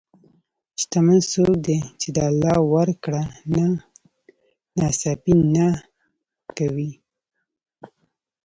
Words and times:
شتمن 0.81 1.19
څوک 1.31 1.53
دی 1.65 1.77
چې 1.99 2.07
د 2.15 2.17
الله 2.29 2.57
ورکړه 2.73 3.23
نه 3.53 3.65
ناسپاسي 4.77 5.33
نه 5.55 5.67
کوي. 6.57 6.91